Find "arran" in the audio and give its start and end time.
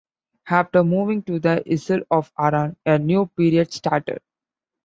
2.35-2.75